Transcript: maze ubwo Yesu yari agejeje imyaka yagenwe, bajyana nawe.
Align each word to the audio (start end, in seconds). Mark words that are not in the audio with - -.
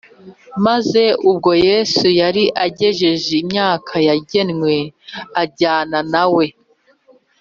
maze 0.65 1.03
ubwo 1.29 1.51
Yesu 1.67 2.05
yari 2.21 2.43
agejeje 2.65 3.31
imyaka 3.43 3.93
yagenwe, 4.07 4.75
bajyana 5.33 5.99
nawe. 6.13 6.45